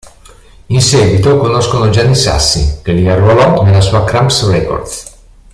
In 0.69 0.81
seguito 0.81 1.37
conoscono 1.37 1.91
Gianni 1.91 2.15
Sassi, 2.15 2.79
che 2.81 2.91
li 2.91 3.07
arruolò 3.07 3.61
nella 3.61 3.81
sua 3.81 4.03
Cramps 4.03 4.47
Records. 4.49 5.15